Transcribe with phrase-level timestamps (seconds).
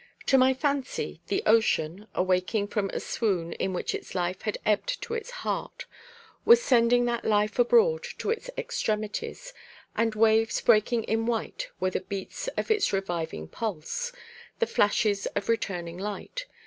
[0.25, 4.99] To my fancy, the ocean, awaking from a swoon in which its life had ebbed
[5.03, 5.85] to its heart,
[6.43, 9.53] was sending that life abroad to its extremities,
[9.95, 14.11] and waves breaking in white were the beats of its reviving pulse,
[14.57, 16.47] the flashes of returning light.